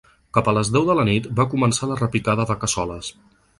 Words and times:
Cap 0.37 0.47
a 0.51 0.55
les 0.57 0.71
deu 0.75 0.87
de 0.87 0.95
la 0.99 1.05
nit 1.09 1.27
va 1.41 1.47
començar 1.53 1.91
la 1.93 1.99
repicada 2.01 2.49
de 2.53 2.59
cassoles. 2.65 3.15